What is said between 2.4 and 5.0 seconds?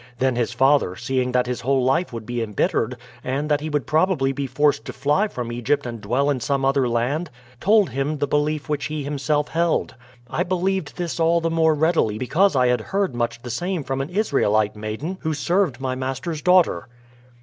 imbittered, and that he would probably be forced to